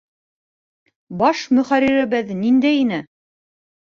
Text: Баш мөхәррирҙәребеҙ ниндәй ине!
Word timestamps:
Баш 1.19 1.43
мөхәррирҙәребеҙ 1.57 2.31
ниндәй 2.39 2.81
ине! 2.85 2.99